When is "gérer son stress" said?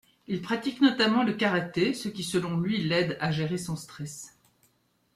3.31-4.35